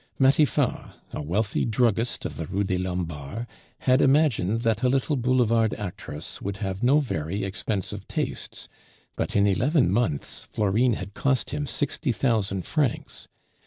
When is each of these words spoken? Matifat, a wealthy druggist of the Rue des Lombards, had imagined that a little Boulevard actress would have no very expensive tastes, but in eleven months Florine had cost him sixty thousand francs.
Matifat, 0.19 0.95
a 1.13 1.21
wealthy 1.21 1.63
druggist 1.63 2.25
of 2.25 2.35
the 2.35 2.47
Rue 2.47 2.63
des 2.63 2.79
Lombards, 2.79 3.45
had 3.81 4.01
imagined 4.01 4.63
that 4.63 4.81
a 4.81 4.89
little 4.89 5.15
Boulevard 5.15 5.75
actress 5.75 6.41
would 6.41 6.57
have 6.57 6.81
no 6.81 6.99
very 6.99 7.43
expensive 7.43 8.07
tastes, 8.07 8.67
but 9.15 9.35
in 9.35 9.45
eleven 9.45 9.91
months 9.91 10.43
Florine 10.43 10.93
had 10.93 11.13
cost 11.13 11.51
him 11.51 11.67
sixty 11.67 12.11
thousand 12.11 12.65
francs. 12.65 13.27